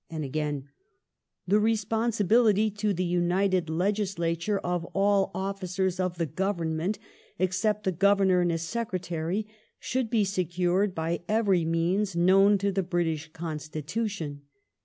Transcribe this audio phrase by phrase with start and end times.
[0.01, 0.67] "^^ And again:
[1.07, 6.97] '* The responsibility to the United Legislature of all officers of the Government,
[7.37, 9.45] except the Governor and his Secretary,
[9.77, 14.41] should be secured by every means known to the British Constitution.